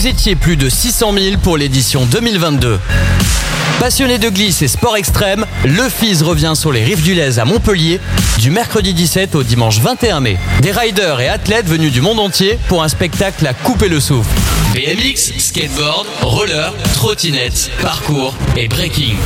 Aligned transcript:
Vous 0.00 0.06
étiez 0.06 0.34
plus 0.34 0.56
de 0.56 0.70
600 0.70 1.12
000 1.12 1.36
pour 1.42 1.58
l'édition 1.58 2.06
2022. 2.06 2.80
Passionné 3.78 4.16
de 4.16 4.30
glisse 4.30 4.62
et 4.62 4.68
sport 4.68 4.96
extrême, 4.96 5.44
le 5.62 5.90
FIS 5.90 6.22
revient 6.22 6.52
sur 6.54 6.72
les 6.72 6.82
rives 6.82 7.02
du 7.02 7.12
Lez 7.12 7.38
à 7.38 7.44
Montpellier 7.44 8.00
du 8.38 8.50
mercredi 8.50 8.94
17 8.94 9.34
au 9.34 9.42
dimanche 9.42 9.78
21 9.78 10.20
mai. 10.20 10.38
Des 10.62 10.72
riders 10.72 11.20
et 11.20 11.28
athlètes 11.28 11.66
venus 11.66 11.92
du 11.92 12.00
monde 12.00 12.18
entier 12.18 12.58
pour 12.68 12.82
un 12.82 12.88
spectacle 12.88 13.46
à 13.46 13.52
couper 13.52 13.90
le 13.90 14.00
souffle. 14.00 14.30
BMX, 14.72 15.34
skateboard, 15.36 16.06
roller, 16.22 16.72
trottinette, 16.94 17.70
parcours 17.82 18.34
et 18.56 18.68
breaking. 18.68 19.16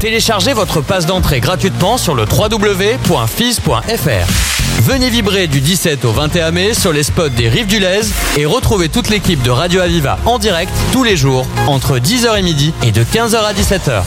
Téléchargez 0.00 0.54
votre 0.54 0.80
passe 0.80 1.04
d'entrée 1.04 1.40
gratuitement 1.40 1.98
sur 1.98 2.14
le 2.14 2.24
www.fis.fr. 2.24 3.70
Venez 4.80 5.10
vibrer 5.10 5.46
du 5.46 5.60
17 5.60 6.06
au 6.06 6.10
21 6.10 6.52
mai 6.52 6.72
sur 6.72 6.90
les 6.90 7.02
spots 7.02 7.28
des 7.28 7.50
rives 7.50 7.66
du 7.66 7.78
Lez 7.78 8.00
et 8.38 8.46
retrouvez 8.46 8.88
toute 8.88 9.10
l'équipe 9.10 9.42
de 9.42 9.50
Radio 9.50 9.82
Aviva 9.82 10.18
en 10.24 10.38
direct 10.38 10.72
tous 10.90 11.04
les 11.04 11.18
jours 11.18 11.46
entre 11.66 11.98
10h 11.98 12.38
et 12.38 12.42
midi 12.42 12.72
et 12.82 12.90
de 12.90 13.02
15h 13.02 13.36
à 13.36 13.52
17h. 13.52 14.02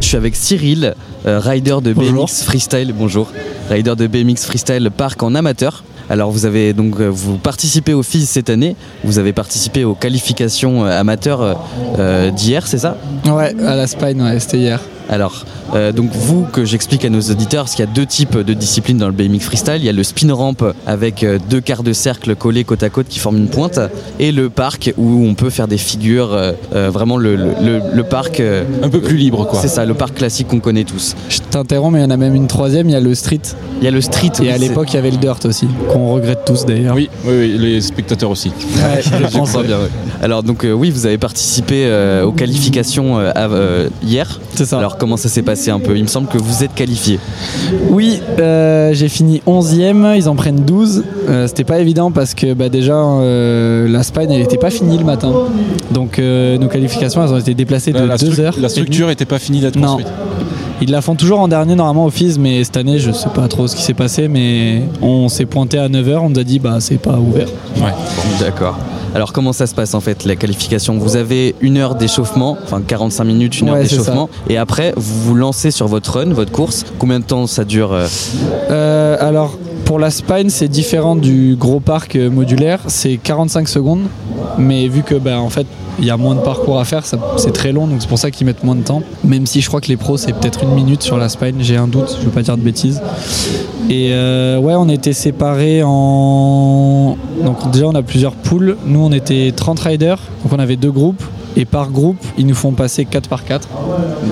Je 0.00 0.06
suis 0.08 0.16
avec 0.16 0.34
Cyril, 0.34 0.96
euh, 1.26 1.38
rider 1.38 1.76
de 1.80 1.92
Bonjour. 1.92 2.26
BMX 2.26 2.42
Freestyle. 2.42 2.92
Bonjour. 2.92 3.30
Rider 3.70 3.94
de 3.94 4.08
BMX 4.08 4.44
Freestyle 4.44 4.90
Parc 4.90 5.22
en 5.22 5.36
amateur. 5.36 5.84
Alors 6.10 6.30
vous 6.30 6.44
avez 6.44 6.72
donc 6.72 7.00
euh, 7.00 7.06
vous 7.08 7.38
participez 7.38 7.94
au 7.94 8.02
FIS 8.02 8.26
cette 8.26 8.50
année. 8.50 8.74
Vous 9.04 9.18
avez 9.18 9.32
participé 9.32 9.84
aux 9.84 9.94
qualifications 9.94 10.84
euh, 10.84 11.00
amateurs 11.00 11.56
euh, 11.98 12.30
d'hier, 12.30 12.66
c'est 12.66 12.78
ça? 12.78 12.96
Ouais, 13.26 13.54
à 13.64 13.76
la 13.76 13.86
Spine, 13.86 14.20
ouais, 14.20 14.40
c'était 14.40 14.58
hier. 14.58 14.80
Alors, 15.08 15.44
euh, 15.74 15.92
donc 15.92 16.10
vous, 16.12 16.42
que 16.52 16.64
j'explique 16.64 17.04
à 17.04 17.10
nos 17.10 17.20
auditeurs, 17.20 17.64
parce 17.64 17.74
qu'il 17.74 17.84
y 17.84 17.88
a 17.88 17.92
deux 17.92 18.06
types 18.06 18.36
de 18.38 18.54
disciplines 18.54 18.98
dans 18.98 19.06
le 19.08 19.12
BMX 19.12 19.40
freestyle. 19.40 19.76
Il 19.78 19.84
y 19.84 19.88
a 19.88 19.92
le 19.92 20.02
spin 20.02 20.32
ramp 20.32 20.54
avec 20.86 21.22
euh, 21.22 21.38
deux 21.50 21.60
quarts 21.60 21.82
de 21.82 21.92
cercle 21.92 22.34
collés 22.36 22.64
côte 22.64 22.82
à 22.82 22.88
côte 22.90 23.06
qui 23.08 23.18
forment 23.18 23.38
une 23.38 23.48
pointe, 23.48 23.78
et 24.18 24.32
le 24.32 24.48
parc 24.48 24.92
où 24.96 25.24
on 25.26 25.34
peut 25.34 25.50
faire 25.50 25.68
des 25.68 25.78
figures, 25.78 26.30
euh, 26.32 26.90
vraiment 26.90 27.16
le, 27.16 27.36
le- 27.36 27.52
le- 27.62 27.80
le 27.94 28.02
parc. 28.04 28.40
euh, 28.40 28.64
Un 28.82 28.88
peu 28.88 29.00
plus 29.00 29.16
libre, 29.16 29.46
quoi. 29.46 29.60
C'est 29.60 29.68
ça, 29.68 29.84
le 29.84 29.94
parc 29.94 30.14
classique 30.14 30.48
qu'on 30.48 30.60
connaît 30.60 30.84
tous. 30.84 31.14
Je 31.28 31.38
t'interromps, 31.40 31.92
mais 31.92 32.00
il 32.00 32.02
y 32.02 32.06
en 32.06 32.10
a 32.10 32.16
même 32.16 32.34
une 32.34 32.46
troisième, 32.46 32.88
il 32.88 32.92
y 32.92 32.96
a 32.96 33.00
le 33.00 33.14
street. 33.14 33.40
Il 33.80 33.84
y 33.84 33.88
a 33.88 33.90
le 33.90 34.00
street. 34.00 34.30
Et 34.38 34.42
oui, 34.42 34.50
à 34.50 34.58
l'époque, 34.58 34.88
il 34.92 34.96
y 34.96 34.98
avait 34.98 35.10
le 35.10 35.16
dirt 35.16 35.44
aussi, 35.44 35.66
qu'on 35.92 36.12
regrette 36.14 36.44
tous 36.46 36.64
d'ailleurs. 36.64 36.94
Oui, 36.94 37.08
oui, 37.24 37.32
oui, 37.38 37.58
les 37.58 37.80
spectateurs 37.80 38.30
aussi. 38.30 38.48
Ouais, 38.48 39.02
je 39.02 39.10
pense, 39.36 39.52
bien, 39.52 39.78
ouais. 39.78 39.88
Alors 40.22 40.42
donc 40.42 40.64
euh, 40.64 40.72
oui, 40.72 40.90
vous 40.90 41.06
avez 41.06 41.18
participé 41.18 41.84
euh, 41.86 42.24
aux 42.24 42.32
qualifications 42.32 43.18
euh, 43.18 43.32
euh, 43.36 43.88
hier. 44.04 44.40
C'est 44.54 44.64
ça. 44.66 44.78
Alors 44.78 44.91
comment 44.98 45.16
ça 45.16 45.28
s'est 45.28 45.42
passé 45.42 45.70
un 45.70 45.78
peu 45.78 45.96
Il 45.96 46.02
me 46.02 46.08
semble 46.08 46.28
que 46.28 46.38
vous 46.38 46.62
êtes 46.64 46.74
qualifié. 46.74 47.18
Oui, 47.90 48.20
euh, 48.38 48.92
j'ai 48.94 49.08
fini 49.08 49.42
11ème, 49.46 50.16
ils 50.16 50.28
en 50.28 50.34
prennent 50.36 50.60
12. 50.64 51.04
Euh, 51.28 51.46
C'était 51.46 51.64
pas 51.64 51.78
évident 51.80 52.10
parce 52.10 52.34
que 52.34 52.54
bah, 52.54 52.68
déjà 52.68 52.94
euh, 52.94 53.88
la 53.88 54.02
Spine 54.02 54.30
elle 54.30 54.40
était 54.42 54.58
pas 54.58 54.70
finie 54.70 54.98
le 54.98 55.04
matin. 55.04 55.32
Donc 55.90 56.18
euh, 56.18 56.58
nos 56.58 56.68
qualifications 56.68 57.24
elles 57.24 57.32
ont 57.32 57.38
été 57.38 57.54
déplacées 57.54 57.92
de 57.92 57.98
La, 57.98 58.06
la 58.06 58.16
2 58.16 58.26
stru- 58.26 58.40
heures. 58.40 58.54
la 58.60 58.68
structure 58.68 59.08
n'était 59.08 59.24
pas 59.24 59.38
finie 59.38 59.60
d'être 59.60 59.76
Non. 59.76 59.96
construite. 59.96 60.08
Ils 60.80 60.90
la 60.90 61.00
font 61.00 61.14
toujours 61.14 61.38
en 61.38 61.46
dernier 61.46 61.76
normalement 61.76 62.06
au 62.06 62.10
FIS, 62.10 62.38
mais 62.40 62.64
cette 62.64 62.76
année 62.76 62.98
je 62.98 63.12
sais 63.12 63.28
pas 63.32 63.46
trop 63.46 63.68
ce 63.68 63.76
qui 63.76 63.82
s'est 63.82 63.94
passé, 63.94 64.26
mais 64.26 64.82
on 65.00 65.28
s'est 65.28 65.46
pointé 65.46 65.78
à 65.78 65.88
9h, 65.88 66.18
on 66.18 66.30
nous 66.30 66.40
a 66.40 66.44
dit 66.44 66.58
bah 66.58 66.78
c'est 66.80 66.98
pas 66.98 67.18
ouvert. 67.18 67.46
Ouais. 67.76 67.92
D'accord. 68.40 68.76
Alors 69.14 69.32
comment 69.32 69.52
ça 69.52 69.66
se 69.66 69.74
passe 69.74 69.94
en 69.94 70.00
fait 70.00 70.24
la 70.24 70.36
qualification? 70.36 70.96
Vous 70.96 71.16
avez 71.16 71.54
une 71.60 71.76
heure 71.76 71.94
d'échauffement, 71.94 72.56
enfin 72.62 72.80
45 72.80 73.24
minutes, 73.24 73.60
une 73.60 73.68
heure 73.68 73.74
Ouais, 73.74 73.82
d'échauffement, 73.82 74.30
et 74.48 74.56
après 74.56 74.94
vous 74.96 75.20
vous 75.22 75.34
lancez 75.34 75.70
sur 75.70 75.86
votre 75.86 76.18
run, 76.18 76.32
votre 76.32 76.52
course. 76.52 76.84
Combien 76.98 77.20
de 77.20 77.24
temps 77.24 77.46
ça 77.46 77.64
dure 77.64 77.92
euh? 77.92 78.06
Euh, 78.70 79.16
alors, 79.20 79.58
pour 79.84 79.98
la 79.98 80.10
Spine, 80.10 80.48
c'est 80.48 80.68
différent 80.68 81.16
du 81.16 81.56
gros 81.58 81.80
parc 81.80 82.16
euh, 82.16 82.30
modulaire. 82.30 82.80
C'est 82.86 83.18
45 83.22 83.68
secondes. 83.68 84.02
Mais 84.58 84.88
vu 84.88 85.02
que, 85.02 85.14
bah, 85.14 85.40
en 85.40 85.50
fait, 85.50 85.66
il 85.98 86.04
y 86.04 86.10
a 86.10 86.16
moins 86.16 86.34
de 86.34 86.40
parcours 86.40 86.78
à 86.78 86.84
faire, 86.84 87.04
c'est 87.04 87.52
très 87.52 87.72
long, 87.72 87.86
donc 87.86 87.98
c'est 88.00 88.08
pour 88.08 88.18
ça 88.18 88.30
qu'ils 88.30 88.46
mettent 88.46 88.64
moins 88.64 88.74
de 88.74 88.82
temps. 88.82 89.02
Même 89.24 89.46
si 89.46 89.60
je 89.60 89.68
crois 89.68 89.80
que 89.80 89.88
les 89.88 89.96
pros, 89.96 90.16
c'est 90.16 90.32
peut-être 90.32 90.62
une 90.62 90.74
minute 90.74 91.02
sur 91.02 91.18
la 91.18 91.28
Spine, 91.28 91.56
j'ai 91.60 91.76
un 91.76 91.88
doute, 91.88 92.16
je 92.18 92.24
veux 92.24 92.30
pas 92.30 92.42
dire 92.42 92.56
de 92.56 92.62
bêtises. 92.62 93.00
Et 93.90 94.10
euh, 94.12 94.58
ouais, 94.58 94.74
on 94.74 94.88
était 94.88 95.12
séparés 95.12 95.82
en. 95.84 97.16
Donc, 97.44 97.70
déjà, 97.72 97.86
on 97.86 97.94
a 97.94 98.02
plusieurs 98.02 98.32
poules. 98.32 98.76
Nous, 98.86 99.00
on 99.00 99.12
était 99.12 99.52
30 99.54 99.80
riders, 99.80 100.18
donc 100.42 100.52
on 100.52 100.58
avait 100.58 100.76
deux 100.76 100.92
groupes. 100.92 101.22
Et 101.56 101.66
par 101.66 101.90
groupe, 101.90 102.16
ils 102.38 102.46
nous 102.46 102.54
font 102.54 102.72
passer 102.72 103.04
4 103.04 103.28
par 103.28 103.44
4. 103.44 103.68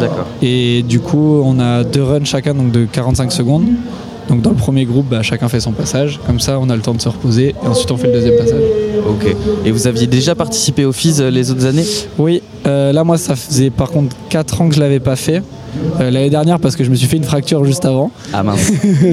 D'accord. 0.01 0.27
Et 0.41 0.83
du 0.83 1.01
coup, 1.01 1.43
on 1.45 1.61
a 1.61 1.85
deux 1.85 2.03
runs 2.03 2.25
chacun, 2.25 2.55
donc 2.55 2.73
de 2.73 2.87
45 2.87 3.31
secondes. 3.31 3.67
Donc 4.31 4.43
dans 4.43 4.51
le 4.51 4.57
premier 4.57 4.85
groupe, 4.85 5.07
bah, 5.11 5.23
chacun 5.23 5.49
fait 5.49 5.61
son 5.61 5.73
passage. 5.73 6.21
Comme 6.27 6.41
ça, 6.41 6.59
on 6.61 6.71
a 6.71 6.77
le 6.77 6.83
temps 6.83 6.95
de 6.95 7.01
se 7.01 7.09
reposer. 7.09 7.55
Et 7.63 7.67
ensuite, 7.67 7.91
on 7.91 7.97
fait 7.97 8.07
le 8.07 8.15
deuxième 8.15 8.39
passage. 8.39 8.63
Ok. 9.07 9.35
Et 9.65 9.71
vous 9.71 9.87
aviez 9.87 10.07
déjà 10.07 10.35
participé 10.35 10.85
au 10.85 10.93
FIS 10.93 11.21
euh, 11.21 11.31
les 11.31 11.51
autres 11.51 11.67
années 11.67 11.85
Oui, 12.19 12.43
euh, 12.67 12.93
là, 12.93 13.05
moi, 13.05 13.19
ça 13.19 13.37
faisait 13.37 13.71
par 13.71 13.91
contre 13.91 14.17
4 14.29 14.61
ans 14.63 14.69
que 14.69 14.75
je 14.75 14.81
l'avais 14.81 15.01
pas 15.01 15.17
fait. 15.17 15.43
Euh, 16.01 16.11
L'année 16.11 16.31
dernière, 16.31 16.59
parce 16.59 16.75
que 16.77 16.83
je 16.85 16.91
me 16.91 16.97
suis 16.97 17.07
fait 17.07 17.17
une 17.17 17.25
fracture 17.25 17.65
juste 17.65 17.85
avant. 17.85 18.11
Ah 18.33 18.43
mince. 18.43 18.73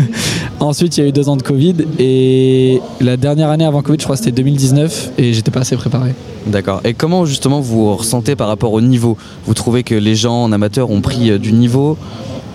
Ensuite, 0.60 0.98
il 0.98 1.02
y 1.02 1.04
a 1.06 1.10
eu 1.10 1.12
deux 1.12 1.30
ans 1.30 1.38
de 1.38 1.44
Covid. 1.44 1.76
Et 2.00 2.82
la 3.00 3.16
dernière 3.16 3.50
année 3.50 3.66
avant 3.66 3.82
Covid, 3.82 3.98
je 4.00 4.04
crois 4.04 4.16
que 4.16 4.24
c'était 4.24 4.36
2019. 4.42 5.12
Et 5.18 5.34
j'étais 5.34 5.52
pas 5.52 5.62
assez 5.62 5.76
préparé. 5.76 6.14
D'accord. 6.48 6.82
Et 6.84 6.94
comment 6.94 7.26
justement 7.26 7.60
vous 7.60 7.96
ressentez 7.96 8.36
par 8.36 8.48
rapport 8.48 8.74
au 8.74 8.82
niveau? 8.82 9.18
Vous 9.46 9.54
trouvez 9.54 9.84
que 9.84 9.96
les 9.96 10.16
gens 10.16 10.44
en 10.44 10.52
amateur 10.52 10.90
ont 10.90 11.02
pris 11.02 11.38
du 11.40 11.54
niveau? 11.54 11.98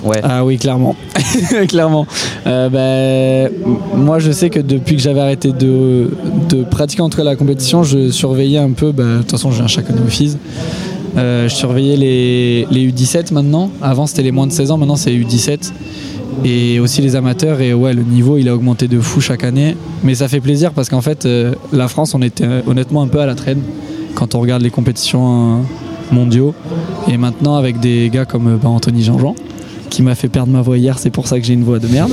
Ouais. 0.04 0.20
Ah 0.22 0.44
oui, 0.44 0.58
clairement. 0.58 0.96
clairement. 1.68 2.06
Euh, 2.46 3.46
m- 3.46 3.52
moi, 3.96 4.18
je 4.18 4.32
sais 4.32 4.50
que 4.50 4.58
depuis 4.60 4.96
que 4.96 5.02
j'avais 5.02 5.20
arrêté 5.20 5.52
de, 5.52 6.10
de 6.48 6.64
pratiquer 6.64 7.02
en 7.02 7.08
tout 7.10 7.16
cas 7.18 7.24
la 7.24 7.36
compétition, 7.36 7.82
je 7.84 8.10
surveillais 8.10 8.58
un 8.58 8.70
peu. 8.72 8.92
bah, 8.92 9.04
De 9.04 9.18
toute 9.18 9.30
façon, 9.32 9.50
viens 9.50 9.66
chaque 9.66 9.88
année 9.90 10.00
au 10.04 10.08
FIS. 10.10 10.36
Euh, 11.16 11.48
je 11.48 11.54
surveillais 11.54 11.96
les, 11.96 12.66
les 12.70 12.90
U17 12.90 13.32
maintenant. 13.32 13.70
Avant, 13.80 14.06
c'était 14.06 14.22
les 14.22 14.32
moins 14.32 14.46
de 14.46 14.52
16 14.52 14.70
ans. 14.70 14.78
Maintenant, 14.78 14.96
c'est 14.96 15.10
les 15.10 15.22
U17. 15.24 15.72
Et 16.44 16.80
aussi 16.80 17.02
les 17.02 17.14
amateurs. 17.14 17.60
Et 17.60 17.74
ouais, 17.74 17.92
le 17.94 18.02
niveau, 18.02 18.38
il 18.38 18.48
a 18.48 18.54
augmenté 18.54 18.88
de 18.88 18.98
fou 19.00 19.20
chaque 19.20 19.44
année. 19.44 19.76
Mais 20.02 20.14
ça 20.14 20.26
fait 20.28 20.40
plaisir 20.40 20.72
parce 20.72 20.88
qu'en 20.88 21.02
fait, 21.02 21.26
euh, 21.26 21.52
la 21.72 21.86
France, 21.88 22.14
on 22.14 22.22
était 22.22 22.46
honnêtement 22.66 23.02
un 23.02 23.08
peu 23.08 23.20
à 23.20 23.26
la 23.26 23.34
traîne 23.34 23.60
quand 24.14 24.34
on 24.34 24.40
regarde 24.40 24.62
les 24.62 24.70
compétitions 24.70 25.60
mondiaux. 26.10 26.54
Et 27.08 27.16
maintenant, 27.18 27.56
avec 27.56 27.78
des 27.80 28.10
gars 28.12 28.24
comme 28.24 28.58
bah, 28.62 28.68
Anthony 28.70 29.02
Jean-Jean 29.02 29.34
qui 29.92 30.02
m'a 30.02 30.14
fait 30.14 30.28
perdre 30.28 30.50
ma 30.50 30.62
voix 30.62 30.78
hier, 30.78 30.98
c'est 30.98 31.10
pour 31.10 31.28
ça 31.28 31.38
que 31.38 31.44
j'ai 31.44 31.52
une 31.52 31.64
voix 31.64 31.78
de 31.78 31.86
merde. 31.86 32.12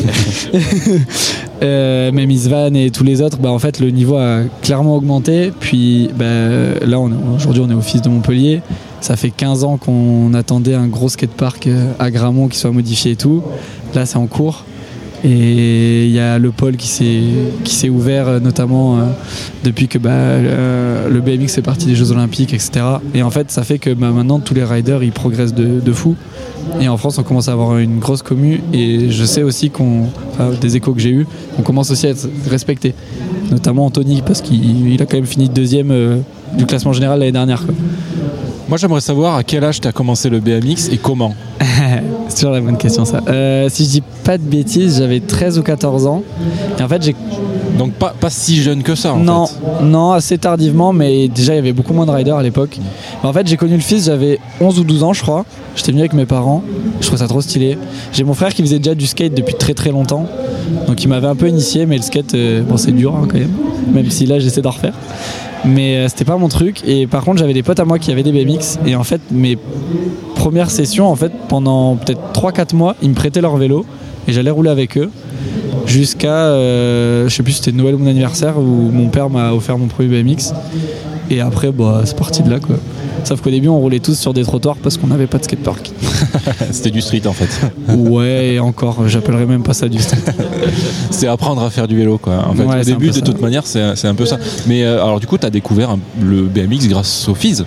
euh, 1.64 2.12
même 2.12 2.30
Isvan 2.30 2.74
et 2.76 2.92
tous 2.92 3.06
les 3.06 3.22
autres, 3.22 3.38
bah, 3.38 3.52
en 3.52 3.58
fait 3.58 3.80
le 3.80 3.90
niveau 3.90 4.18
a 4.18 4.42
clairement 4.62 4.98
augmenté. 4.98 5.54
Puis 5.58 6.10
bah, 6.14 6.26
là, 6.86 7.00
aujourd'hui 7.00 7.64
on 7.66 7.72
est 7.72 7.74
au 7.74 7.82
fils 7.82 8.02
de 8.02 8.10
Montpellier. 8.10 8.62
Ça 9.00 9.16
fait 9.16 9.30
15 9.30 9.64
ans 9.64 9.78
qu'on 9.78 10.34
attendait 10.34 10.76
un 10.76 10.88
gros 10.88 11.08
skatepark 11.08 11.68
euh, 11.68 11.94
à 12.00 12.12
Gramont 12.12 12.50
qui 12.50 12.58
soit 12.58 12.72
modifié 12.72 13.14
et 13.14 13.16
tout. 13.16 13.44
Là 13.96 14.06
c'est 14.06 14.18
en 14.18 14.28
cours. 14.28 14.66
Et 15.24 16.06
il 16.06 16.12
y 16.12 16.20
a 16.20 16.40
le 16.40 16.52
pôle 16.52 16.78
qui 16.78 16.88
s'est 16.88 17.22
qui 17.64 17.76
s'est 17.76 17.90
ouvert 17.90 18.28
euh, 18.28 18.40
notamment 18.40 18.98
euh, 18.98 19.04
depuis 19.64 19.88
que 19.88 19.98
bah, 19.98 20.38
le, 20.40 21.10
le 21.10 21.22
BMX 21.22 21.58
est 21.58 21.62
parti 21.62 21.88
des 21.88 21.96
Jeux 21.96 22.12
Olympiques, 22.12 22.54
etc. 22.54 22.86
Et 23.14 23.22
en 23.22 23.30
fait, 23.30 23.52
ça 23.52 23.64
fait 23.64 23.80
que 23.80 23.94
bah, 23.94 24.12
maintenant 24.12 24.40
tous 24.40 24.54
les 24.54 24.64
riders 24.64 25.04
ils 25.04 25.12
progressent 25.12 25.54
de, 25.54 25.80
de 25.80 25.92
fou. 25.92 26.16
Et 26.82 26.88
en 26.88 26.98
France, 26.98 27.18
on 27.18 27.24
commence 27.24 27.48
à 27.50 27.54
avoir 27.54 27.78
une 27.78 28.00
grosse 28.00 28.22
commu. 28.22 28.62
Et 28.74 29.10
je 29.10 29.26
sais 29.26 29.44
aussi 29.44 29.70
qu'on, 29.70 30.06
enfin, 30.32 30.52
des 30.60 30.76
échos 30.76 30.94
que 30.94 31.00
j'ai 31.02 31.10
eus, 31.10 31.28
on 31.58 31.62
commence 31.62 31.92
aussi 31.92 32.08
à 32.08 32.12
être 32.12 32.28
respecté. 32.50 32.94
Notamment 33.52 33.86
Anthony, 33.86 34.22
parce 34.22 34.42
qu'il 34.42 34.88
il 34.92 35.02
a 35.02 35.06
quand 35.06 35.18
même 35.18 35.26
fini 35.26 35.50
deuxième 35.50 35.92
euh, 35.92 36.18
du 36.58 36.66
classement 36.66 36.94
général 36.94 37.20
l'année 37.20 37.32
dernière. 37.32 37.66
quoi. 37.66 37.74
Moi, 38.68 38.78
j'aimerais 38.78 39.02
savoir 39.02 39.36
à 39.36 39.44
quel 39.44 39.64
âge 39.64 39.82
tu 39.82 39.88
as 39.88 39.92
commencé 39.92 40.30
le 40.30 40.40
BMX 40.40 40.90
et 40.92 40.98
comment? 40.98 41.34
C'est 42.30 42.36
toujours 42.36 42.52
la 42.52 42.62
bonne 42.62 42.78
question 42.78 43.06
ça. 43.06 43.22
Euh, 43.28 43.68
si 43.70 43.86
je 43.86 43.90
dis 43.90 44.04
pas 44.24 44.38
de 44.38 44.44
bêtises, 44.44 45.00
j'avais 45.00 45.20
13 45.20 45.58
ou 45.60 45.64
14 45.64 46.06
ans. 46.06 46.24
Et 46.78 46.84
en 46.84 46.88
fait, 46.88 47.02
j'ai 47.02 47.16
Donc, 47.80 47.94
pas, 47.94 48.14
pas 48.20 48.30
si 48.30 48.62
jeune 48.62 48.84
que 48.84 48.94
ça, 48.94 49.14
en 49.14 49.20
non, 49.20 49.46
fait. 49.46 49.56
non, 49.86 50.12
assez 50.12 50.38
tardivement, 50.38 50.92
mais 50.92 51.30
déjà 51.30 51.54
il 51.54 51.56
y 51.56 51.60
avait 51.60 51.72
beaucoup 51.72 51.94
moins 51.94 52.06
de 52.06 52.12
riders 52.12 52.36
à 52.36 52.44
l'époque. 52.44 52.78
En 53.24 53.32
fait, 53.32 53.48
j'ai 53.48 53.56
connu 53.56 53.76
le 53.76 53.80
fils, 53.80 54.08
j'avais 54.08 54.38
11 54.60 54.80
ou 54.80 54.84
12 54.84 55.04
ans, 55.04 55.14
je 55.14 55.22
crois. 55.22 55.46
J'étais 55.78 55.94
venu 55.94 56.02
avec 56.02 56.12
mes 56.12 56.26
parents, 56.26 56.62
je 57.00 57.08
trouve 57.08 57.20
ça 57.20 57.30
trop 57.30 57.40
stylé. 57.40 57.78
J'ai 58.12 58.26
mon 58.26 58.34
frère 58.34 58.54
qui 58.54 58.64
faisait 58.64 58.80
déjà 58.80 58.96
du 58.96 59.08
skate 59.08 59.34
depuis 59.34 59.56
très 59.56 59.74
très 59.74 59.92
longtemps, 59.92 60.26
donc 60.88 61.02
il 61.02 61.08
m'avait 61.08 61.28
un 61.28 61.38
peu 61.38 61.48
initié, 61.48 61.86
mais 61.86 61.96
le 61.96 62.04
skate, 62.04 62.34
euh, 62.34 62.64
bon, 62.64 62.76
c'est 62.76 62.92
dur 62.92 63.16
hein, 63.16 63.26
quand 63.32 63.40
même, 63.40 63.54
même 63.94 64.12
si 64.12 64.26
là 64.26 64.40
j'essaie 64.40 64.62
d'en 64.62 64.72
refaire. 64.72 64.94
Mais 65.64 65.96
euh, 65.96 66.08
c'était 66.10 66.26
pas 66.26 66.36
mon 66.36 66.50
truc. 66.50 66.82
Et 66.86 67.08
par 67.08 67.24
contre, 67.24 67.38
j'avais 67.38 67.54
des 67.54 67.64
potes 67.64 67.80
à 67.80 67.86
moi 67.86 67.98
qui 67.98 68.12
avaient 68.12 68.24
des 68.24 68.34
BMX. 68.34 68.78
Et 68.86 68.96
en 68.98 69.06
fait, 69.06 69.22
mes 69.32 69.58
premières 70.36 70.70
sessions, 70.70 71.08
en 71.10 71.16
fait, 71.16 71.32
pendant 71.48 71.96
peut-être 71.96 72.20
3-4 72.34 72.76
mois, 72.76 72.96
ils 73.02 73.10
me 73.10 73.16
prêtaient 73.16 73.42
leur 73.42 73.56
vélo 73.56 73.86
et 74.28 74.34
j'allais 74.34 74.52
rouler 74.52 74.70
avec 74.70 74.98
eux 74.98 75.10
jusqu'à, 75.90 76.46
euh, 76.46 77.28
je 77.28 77.36
sais 77.36 77.44
plus 77.44 77.54
c'était 77.54 77.72
Noël 77.72 77.96
ou 77.96 77.98
mon 77.98 78.08
anniversaire 78.08 78.58
où 78.58 78.92
mon 78.92 79.10
père 79.10 79.30
m'a 79.30 79.54
offert 79.54 79.78
mon 79.78 79.88
premier 79.88 80.24
BMX. 80.24 80.54
Et 81.30 81.42
après, 81.42 81.72
bah, 81.72 82.02
c'est 82.06 82.18
parti 82.18 82.42
de 82.42 82.50
là 82.50 82.60
quoi. 82.60 82.78
Sauf 83.24 83.42
qu'au 83.42 83.50
début, 83.50 83.68
on 83.68 83.80
roulait 83.80 84.00
tous 84.00 84.18
sur 84.18 84.34
des 84.34 84.44
trottoirs 84.44 84.76
parce 84.82 84.98
qu'on 84.98 85.08
n'avait 85.08 85.28
pas 85.28 85.38
de 85.38 85.44
skatepark. 85.44 85.92
C'était 86.72 86.90
du 86.92 87.02
street 87.02 87.22
en 87.28 87.34
fait. 87.34 87.50
ouais, 87.96 88.60
encore, 88.60 89.08
j'appellerais 89.08 89.46
même 89.46 89.64
pas 89.64 89.74
ça 89.74 89.88
du 89.88 90.00
street. 90.00 90.18
C'est 91.12 91.28
apprendre 91.28 91.62
à 91.64 91.70
faire 91.70 91.88
du 91.88 91.98
vélo 91.98 92.18
quoi. 92.18 92.46
En 92.50 92.54
fait, 92.54 92.64
Ouais, 92.64 92.82
au 92.82 92.84
début, 92.84 93.10
de 93.10 93.20
toute 93.20 93.42
manière, 93.42 93.64
c'est 93.66 94.06
un 94.08 94.16
peu 94.16 94.26
ça. 94.26 94.38
Mais 94.68 94.84
euh, 94.84 95.04
alors, 95.04 95.20
du 95.20 95.28
coup, 95.28 95.38
tu 95.38 95.46
as 95.46 95.50
découvert 95.50 95.98
le 96.22 96.44
BMX 96.44 96.88
grâce 96.88 97.28
au 97.28 97.36
FIS. 97.36 97.64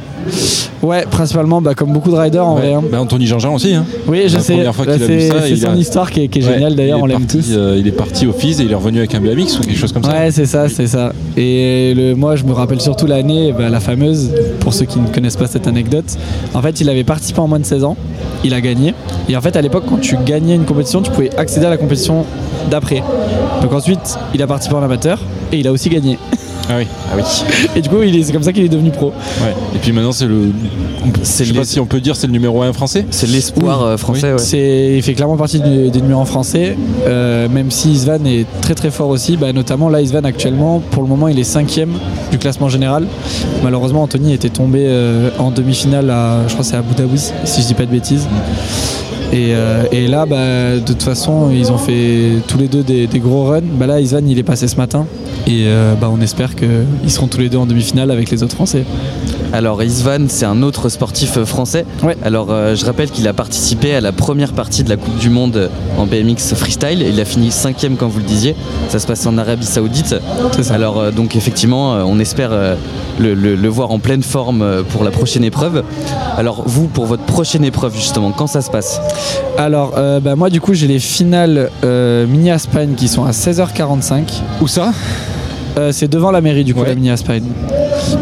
Ouais, 0.82 1.04
principalement, 1.10 1.60
bah, 1.60 1.74
comme 1.74 1.92
beaucoup 1.92 2.10
de 2.10 2.16
riders 2.16 2.46
en 2.46 2.54
vrai. 2.56 2.72
hein. 2.74 2.82
Bah, 2.90 3.00
Anthony 3.00 3.26
Jean-Jean 3.26 3.54
aussi. 3.54 3.74
Hein. 3.74 3.84
Oui, 4.06 4.22
je 4.26 4.36
La 4.36 4.42
sais. 4.42 4.52
première 4.54 4.74
fois 4.74 4.84
Bah, 4.84 4.94
qu'il 4.94 5.02
a 5.02 5.06
vu 5.06 5.20
c'est 5.20 5.28
ça, 5.28 5.34
c'est 5.42 5.50
il 5.50 5.58
son 5.60 5.70
a- 5.70 5.74
histoire 5.76 6.10
qui 6.10 6.22
est, 6.22 6.28
qui 6.28 6.38
est 6.40 6.44
Ouais, 6.46 6.54
géniale 6.54 6.74
d'ailleurs, 6.74 6.98
il 6.98 7.02
on 7.02 7.06
l'aime 7.06 7.26
tous. 7.26 7.46
euh, 7.50 7.76
il 7.78 7.86
est 7.86 7.92
parti 7.92 8.26
au 8.26 8.32
FIS 8.32 8.60
et 8.60 8.64
il 8.64 8.72
est 8.72 8.74
revenu 8.74 8.98
avec 8.98 9.14
un 9.14 9.20
BMX 9.20 9.58
ou 9.58 9.62
quelque 9.62 9.76
chose 9.78 9.92
comme 9.92 10.04
ça. 10.04 10.12
Ouais, 10.12 10.30
c'est 10.30 10.46
ça, 10.46 10.68
c'est 10.68 10.86
ça. 10.86 11.12
Et 11.36 11.92
le, 11.94 12.14
moi, 12.14 12.36
je 12.36 12.44
me 12.44 12.52
rappelle 12.52 12.80
surtout 12.80 13.06
l'année, 13.06 13.52
bah, 13.56 13.68
la 13.68 13.80
fameuse, 13.80 14.30
pour 14.60 14.74
ceux 14.74 14.84
qui 14.86 14.98
ne 14.98 15.08
connaissent 15.08 15.36
pas 15.36 15.41
cette 15.46 15.66
anecdote. 15.66 16.16
En 16.54 16.62
fait, 16.62 16.80
il 16.80 16.88
avait 16.88 17.04
participé 17.04 17.40
en 17.40 17.48
moins 17.48 17.60
de 17.60 17.64
16 17.64 17.84
ans, 17.84 17.96
il 18.44 18.54
a 18.54 18.60
gagné. 18.60 18.94
Et 19.28 19.36
en 19.36 19.40
fait, 19.40 19.56
à 19.56 19.60
l'époque, 19.60 19.84
quand 19.88 20.00
tu 20.00 20.16
gagnais 20.24 20.54
une 20.54 20.64
compétition, 20.64 21.02
tu 21.02 21.10
pouvais 21.10 21.34
accéder 21.36 21.66
à 21.66 21.70
la 21.70 21.76
compétition 21.76 22.24
d'après. 22.70 23.02
Donc 23.62 23.72
ensuite, 23.72 24.18
il 24.34 24.42
a 24.42 24.46
participé 24.46 24.76
en 24.76 24.82
amateur 24.82 25.20
et 25.52 25.58
il 25.58 25.68
a 25.68 25.72
aussi 25.72 25.88
gagné. 25.88 26.18
Ah 26.68 26.74
oui. 26.78 26.86
Ah 27.10 27.16
oui. 27.16 27.22
Et 27.76 27.80
du 27.80 27.88
coup, 27.88 28.02
il 28.02 28.16
est- 28.16 28.22
c'est 28.22 28.32
comme 28.32 28.42
ça 28.42 28.52
qu'il 28.52 28.64
est 28.64 28.68
devenu 28.68 28.90
pro. 28.90 29.06
Ouais. 29.08 29.54
Et 29.74 29.78
puis 29.78 29.92
maintenant, 29.92 30.12
c'est 30.12 30.26
le. 30.26 30.52
C'est 31.22 31.44
Je 31.44 31.52
sais 31.52 31.58
pas 31.58 31.64
si 31.64 31.80
on 31.80 31.86
peut 31.86 32.00
dire 32.00 32.14
c'est 32.14 32.28
le 32.28 32.32
numéro 32.32 32.62
1 32.62 32.72
français. 32.72 33.04
C'est 33.10 33.26
l'espoir 33.28 33.82
euh, 33.82 33.96
français, 33.96 34.32
ouais. 34.32 34.38
C'est, 34.38 34.92
il 34.96 35.02
fait 35.02 35.14
clairement 35.14 35.36
partie 35.36 35.58
du- 35.60 35.90
des 35.90 36.00
numéros 36.00 36.20
en 36.20 36.24
français, 36.24 36.76
euh, 37.06 37.48
même 37.48 37.70
si 37.70 37.90
Isvan 37.90 38.24
est 38.24 38.46
très 38.60 38.74
très 38.74 38.90
fort 38.90 39.08
aussi. 39.08 39.36
Bah, 39.36 39.52
notamment 39.52 39.88
là, 39.88 40.00
Isvan 40.00 40.24
actuellement, 40.24 40.80
pour 40.92 41.02
le 41.02 41.08
moment, 41.08 41.28
il 41.28 41.38
est 41.38 41.44
cinquième 41.44 41.92
du 42.30 42.38
classement 42.38 42.68
général. 42.68 43.06
Malheureusement, 43.64 44.02
Anthony 44.02 44.32
était 44.32 44.48
tombé 44.50 44.84
euh, 44.86 45.30
en 45.38 45.50
demi-finale 45.50 46.08
à, 46.10 46.42
je 46.46 46.52
crois, 46.52 46.64
que 46.64 46.70
c'est 46.70 46.76
à 46.76 46.80
Abu 46.80 46.94
Dhabi, 46.94 47.20
si 47.44 47.62
je 47.62 47.66
dis 47.66 47.74
pas 47.74 47.84
de 47.86 47.90
bêtises. 47.90 48.26
Et, 49.32 49.54
euh, 49.54 49.84
et 49.92 50.06
là, 50.08 50.26
bah, 50.26 50.74
de 50.76 50.80
toute 50.84 51.02
façon, 51.02 51.50
ils 51.50 51.72
ont 51.72 51.78
fait 51.78 52.32
tous 52.46 52.58
les 52.58 52.68
deux 52.68 52.82
des, 52.82 53.06
des 53.06 53.18
gros 53.18 53.44
runs. 53.44 53.62
Bah, 53.62 53.86
là, 53.86 53.98
Isvan, 54.00 54.20
il 54.28 54.38
est 54.38 54.42
passé 54.42 54.68
ce 54.68 54.76
matin. 54.76 55.06
Et 55.46 55.64
euh, 55.66 55.94
bah, 56.00 56.08
on 56.12 56.20
espère 56.20 56.54
qu'ils 56.54 57.10
seront 57.10 57.26
tous 57.26 57.38
les 57.38 57.48
deux 57.48 57.58
en 57.58 57.66
demi-finale 57.66 58.10
avec 58.10 58.30
les 58.30 58.42
autres 58.42 58.54
Français. 58.54 58.84
Alors 59.52 59.82
Isvan, 59.82 60.26
c'est 60.28 60.46
un 60.46 60.62
autre 60.62 60.88
sportif 60.88 61.36
euh, 61.36 61.44
français. 61.44 61.84
Ouais. 62.02 62.16
Alors 62.24 62.46
euh, 62.50 62.74
je 62.74 62.86
rappelle 62.86 63.10
qu'il 63.10 63.28
a 63.28 63.34
participé 63.34 63.94
à 63.94 64.00
la 64.00 64.10
première 64.12 64.52
partie 64.52 64.82
de 64.82 64.88
la 64.88 64.96
Coupe 64.96 65.16
du 65.18 65.28
Monde 65.28 65.68
en 65.98 66.06
BMX 66.06 66.54
freestyle. 66.54 67.02
Il 67.06 67.20
a 67.20 67.24
fini 67.26 67.50
cinquième, 67.50 67.96
comme 67.96 68.08
vous 68.08 68.20
le 68.20 68.24
disiez. 68.24 68.54
Ça 68.88 68.98
se 68.98 69.06
passe 69.06 69.26
en 69.26 69.36
Arabie 69.36 69.66
Saoudite. 69.66 70.14
C'est 70.52 70.62
ça. 70.62 70.74
Alors 70.74 70.98
euh, 70.98 71.10
donc 71.10 71.36
effectivement, 71.36 71.94
euh, 71.96 72.04
on 72.06 72.18
espère 72.18 72.48
euh, 72.52 72.76
le, 73.18 73.34
le- 73.34 73.56
le 73.56 73.68
voir 73.68 73.90
en 73.90 73.98
pleine 73.98 74.22
forme 74.22 74.62
euh, 74.62 74.82
pour 74.84 75.04
la 75.04 75.10
prochaine 75.10 75.44
épreuve. 75.44 75.82
Alors 76.38 76.62
vous, 76.64 76.86
pour 76.86 77.04
votre 77.04 77.24
prochaine 77.24 77.64
épreuve 77.64 77.94
justement, 77.94 78.30
quand 78.30 78.46
ça 78.46 78.62
se 78.62 78.70
passe? 78.70 79.00
Alors, 79.58 79.94
euh, 79.98 80.18
bah, 80.18 80.34
moi, 80.34 80.48
du 80.48 80.62
coup, 80.62 80.72
j'ai 80.72 80.86
les 80.86 80.98
finales 80.98 81.68
euh, 81.84 82.26
mini 82.26 82.50
Aspagne 82.50 82.94
qui 82.96 83.06
sont 83.06 83.24
à 83.24 83.32
16h45. 83.32 84.22
Où 84.62 84.66
ça? 84.66 84.92
Euh, 85.78 85.90
c'est 85.92 86.08
devant 86.08 86.30
la 86.30 86.40
mairie 86.42 86.64
du 86.64 86.74
coup 86.74 86.80
Ouais. 86.82 86.88
la 86.88 86.94
mini 86.94 87.10
Aspagne. 87.10 87.44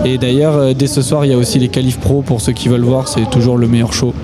Et 0.05 0.19
d'ailleurs 0.19 0.55
euh, 0.57 0.73
dès 0.73 0.87
ce 0.87 1.03
soir 1.03 1.25
il 1.25 1.31
y 1.33 1.35
a 1.35 1.37
aussi 1.37 1.59
les 1.59 1.69
qualifs 1.69 1.99
pro 1.99 2.23
pour 2.23 2.41
ceux 2.41 2.53
qui 2.53 2.69
veulent 2.69 2.81
voir, 2.85 3.09
c'est 3.09 3.29
toujours 3.31 3.57
le 3.57 3.67
meilleur 3.67 3.93
show. 3.93 4.15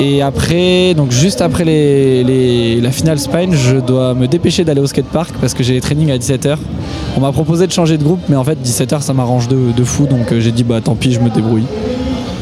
Et 0.00 0.22
après, 0.22 0.94
donc 0.94 1.10
juste 1.10 1.40
après 1.42 1.64
les, 1.64 2.24
les- 2.24 2.80
la 2.80 2.90
finale 2.90 3.18
Spine, 3.18 3.52
je 3.54 3.76
dois 3.76 4.14
me 4.14 4.26
dépêcher 4.28 4.64
d'aller 4.64 4.80
au 4.80 4.86
skatepark 4.86 5.34
parce 5.40 5.54
que 5.54 5.62
j'ai 5.62 5.74
les 5.74 5.80
trainings 5.80 6.10
à 6.10 6.16
17h. 6.18 6.56
On 7.16 7.20
m'a 7.20 7.32
proposé 7.32 7.66
de 7.66 7.72
changer 7.72 7.98
de 7.98 8.04
groupe 8.04 8.20
mais 8.28 8.36
en 8.36 8.44
fait 8.44 8.56
17h 8.64 9.02
ça 9.02 9.12
m'arrange 9.12 9.48
de, 9.48 9.72
de 9.76 9.84
fou 9.84 10.06
donc 10.06 10.30
euh, 10.32 10.40
j'ai 10.40 10.52
dit 10.52 10.62
bah 10.64 10.80
tant 10.82 10.94
pis 10.94 11.12
je 11.12 11.20
me 11.20 11.30
débrouille. 11.30 11.64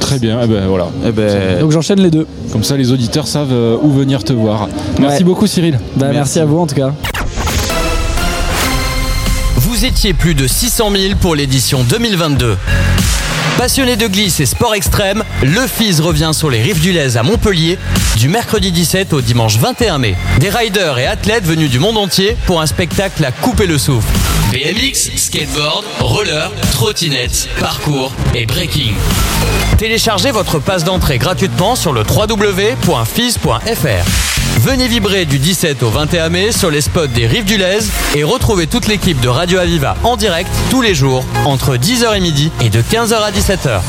Très 0.01 0.19
bien. 0.19 0.39
Eh 0.43 0.47
ben 0.47 0.67
voilà. 0.69 0.87
Eh 1.07 1.13
ben, 1.13 1.61
Donc 1.61 1.71
j'enchaîne 1.71 2.01
les 2.01 2.11
deux. 2.11 2.27
Comme 2.53 2.63
ça, 2.65 2.77
les 2.79 2.93
auditeurs 2.93 3.27
savent 3.27 3.53
euh, 3.53 3.77
où 3.83 3.91
venir 3.91 4.25
te 4.25 4.33
voir. 4.33 4.67
Merci 4.99 5.19
Ouais. 5.19 5.25
beaucoup, 5.25 5.47
Cyril. 5.47 5.79
Bah, 5.97 6.07
merci 6.13 6.39
à 6.41 6.47
vous 6.47 6.59
en 6.59 6.67
tout 6.67 6.77
cas. 6.77 6.93
Vous 9.79 9.85
étiez 9.85 10.13
plus 10.13 10.35
de 10.35 10.49
600 10.49 10.91
000 10.91 11.15
pour 11.21 11.37
l'édition 11.37 11.85
2022. 11.85 12.59
Passionné 13.59 13.95
de 13.95 14.09
glisse 14.09 14.41
et 14.41 14.47
sport 14.47 14.75
extrême, 14.75 15.23
le 15.41 15.69
FIS 15.69 16.01
revient 16.01 16.31
sur 16.33 16.51
les 16.51 16.61
rives 16.61 16.81
du 16.81 16.91
Lez 16.91 17.17
à 17.17 17.23
Montpellier 17.23 17.79
du 18.17 18.29
mercredi 18.29 18.73
17 18.73 19.13
au 19.13 19.21
dimanche 19.21 19.57
21 19.57 19.99
mai. 19.99 20.17
Des 20.41 20.51
riders 20.51 20.99
et 20.99 21.07
athlètes 21.07 21.45
venus 21.45 21.71
du 21.71 21.79
monde 21.79 21.97
entier 21.97 22.37
pour 22.47 22.61
un 22.61 22.67
spectacle 22.67 23.25
à 23.25 23.31
couper 23.31 23.69
le 23.69 23.79
souffle. 23.79 24.09
BMX, 24.51 25.13
skateboard, 25.15 25.85
roller, 26.01 26.51
trottinette, 26.73 27.49
parcours 27.61 28.13
et 28.35 28.47
breaking. 28.47 28.95
Téléchargez 29.79 30.33
votre 30.33 30.59
passe 30.59 30.83
d'entrée 30.83 31.19
gratuitement 31.19 31.77
sur 31.77 31.93
le 31.93 32.03
www.fis.fr. 32.03 33.49
Venez 34.57 34.89
vibrer 34.89 35.25
du 35.25 35.39
17 35.39 35.83
au 35.83 35.91
21 35.91 36.29
mai 36.31 36.53
sur 36.53 36.71
les 36.71 36.81
spots 36.81 37.07
des 37.07 37.27
Rives 37.27 37.45
du 37.45 37.57
Lez 37.57 37.79
et 38.15 38.25
retrouvez 38.25 38.67
toute 38.67 38.89
l'équipe 38.89 39.21
de 39.21 39.29
Radio 39.29 39.59
Aviva 39.59 39.97
en 40.03 40.17
direct 40.17 40.51
tous 40.71 40.83
les 40.83 40.95
jours 40.95 41.25
entre 41.45 41.77
10h 41.77 42.17
et 42.17 42.21
midi 42.21 42.51
et 42.61 42.69
de 42.69 42.81
15h 42.83 43.15
à 43.15 43.31
17h. 43.31 43.81